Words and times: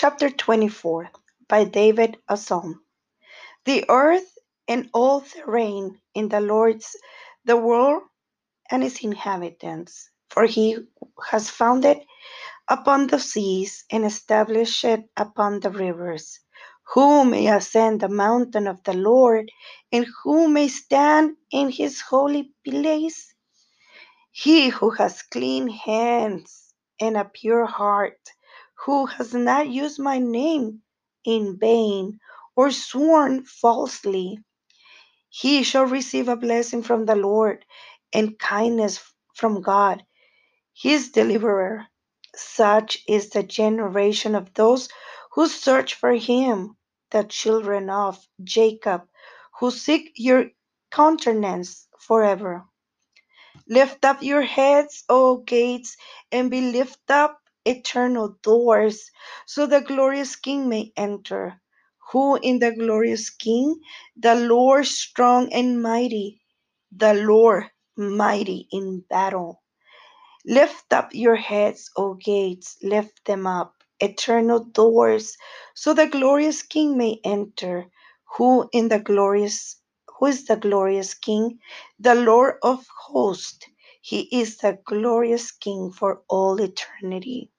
Chapter 0.00 0.30
24 0.30 1.10
by 1.48 1.64
David 1.64 2.18
a 2.28 2.36
Psalm. 2.36 2.84
The 3.64 3.84
earth 3.90 4.38
and 4.68 4.88
all 4.94 5.18
the 5.18 5.42
therein 5.44 6.00
in 6.14 6.28
the 6.28 6.40
Lord's, 6.40 6.94
the 7.44 7.56
world 7.56 8.04
and 8.70 8.84
its 8.84 9.02
inhabitants. 9.02 10.08
For 10.30 10.44
he 10.44 10.76
has 11.32 11.50
founded 11.50 11.98
upon 12.68 13.08
the 13.08 13.18
seas 13.18 13.84
and 13.90 14.04
established 14.04 14.84
it 14.84 15.02
upon 15.16 15.58
the 15.58 15.70
rivers. 15.70 16.38
Who 16.94 17.24
may 17.24 17.48
ascend 17.48 17.98
the 18.00 18.08
mountain 18.08 18.68
of 18.68 18.80
the 18.84 18.94
Lord, 18.94 19.50
and 19.90 20.06
who 20.22 20.46
may 20.46 20.68
stand 20.68 21.34
in 21.50 21.70
his 21.70 22.00
holy 22.00 22.52
place? 22.64 23.34
He 24.30 24.68
who 24.68 24.90
has 24.90 25.22
clean 25.22 25.66
hands 25.66 26.72
and 27.00 27.16
a 27.16 27.24
pure 27.24 27.66
heart, 27.66 28.20
who 28.84 29.06
has 29.06 29.34
not 29.34 29.68
used 29.68 29.98
my 29.98 30.18
name 30.18 30.82
in 31.24 31.58
vain 31.58 32.18
or 32.56 32.70
sworn 32.70 33.44
falsely, 33.44 34.38
he 35.30 35.62
shall 35.62 35.84
receive 35.84 36.28
a 36.28 36.36
blessing 36.36 36.82
from 36.82 37.06
the 37.06 37.16
Lord 37.16 37.64
and 38.12 38.38
kindness 38.38 39.00
from 39.34 39.62
God, 39.62 40.04
his 40.74 41.10
deliverer. 41.10 41.86
Such 42.36 42.98
is 43.08 43.30
the 43.30 43.42
generation 43.42 44.34
of 44.34 44.54
those 44.54 44.88
who 45.32 45.48
search 45.48 45.94
for 45.94 46.12
him, 46.12 46.76
the 47.10 47.24
children 47.24 47.90
of 47.90 48.18
Jacob, 48.42 49.02
who 49.60 49.70
seek 49.70 50.12
your 50.16 50.50
countenance 50.90 51.88
forever. 51.98 52.64
Lift 53.68 54.04
up 54.04 54.22
your 54.22 54.42
heads, 54.42 55.04
O 55.08 55.38
gates, 55.38 55.96
and 56.32 56.50
be 56.50 56.72
lifted 56.72 57.10
up, 57.12 57.40
eternal 57.68 58.36
doors, 58.42 59.10
so 59.46 59.66
the 59.66 59.82
glorious 59.82 60.36
King 60.36 60.68
may 60.68 60.92
enter. 60.96 61.60
Who 62.12 62.36
in 62.36 62.60
the 62.60 62.72
glorious 62.72 63.30
King? 63.30 63.80
The 64.16 64.34
Lord 64.36 64.86
strong 64.86 65.52
and 65.52 65.82
mighty, 65.82 66.42
the 66.92 67.14
Lord 67.14 67.66
mighty 67.96 68.68
in 68.72 69.04
battle. 69.10 69.62
Lift 70.46 70.92
up 70.92 71.14
your 71.14 71.36
heads, 71.36 71.90
O 71.96 72.14
gates, 72.14 72.76
lift 72.82 73.24
them 73.26 73.46
up, 73.46 73.76
eternal 74.00 74.64
doors, 74.64 75.36
so 75.74 75.94
the 75.94 76.08
glorious 76.08 76.62
King 76.62 76.98
may 76.98 77.20
enter. 77.24 77.86
Who 78.38 78.68
in 78.72 78.88
the 78.88 78.98
glorious 79.00 79.80
who 80.18 80.26
is 80.26 80.46
the 80.46 80.56
glorious 80.56 81.14
King? 81.14 81.60
The 82.00 82.16
Lord 82.16 82.56
of 82.64 82.84
hosts. 83.08 83.66
He 84.02 84.22
is 84.40 84.58
the 84.58 84.80
glorious 84.84 85.52
King 85.52 85.92
for 85.92 86.22
all 86.28 86.60
eternity. 86.60 87.52